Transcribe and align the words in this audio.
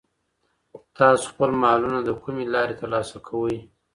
تاسو 0.97 1.23
خپل 1.31 1.49
مالونه 1.61 1.99
له 2.07 2.13
کومې 2.21 2.45
لاري 2.53 2.75
ترلاسه 2.81 3.17
کوئ؟ 3.27 3.57